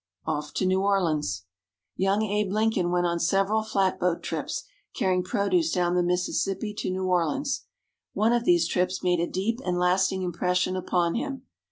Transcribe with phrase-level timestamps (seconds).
[0.25, 1.45] OFF TO NEW ORLEANS
[1.95, 4.63] Young Abe Lincoln went on several flatboat trips
[4.95, 7.65] carrying produce down the Mississippi to New Orleans.
[8.13, 11.43] One of these trips made a deep and lasting impression upon him.